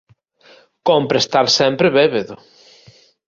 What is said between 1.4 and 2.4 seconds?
sempre bébedo.